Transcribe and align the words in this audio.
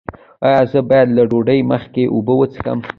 ایا 0.47 0.61
زه 0.71 0.79
باید 0.89 1.07
له 1.17 1.23
ډوډۍ 1.31 1.59
مخکې 1.71 2.03
اوبه 2.13 2.33
وڅښم؟ 2.35 2.79